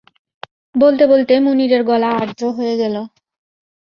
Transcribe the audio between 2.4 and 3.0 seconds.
হয়ে গেল।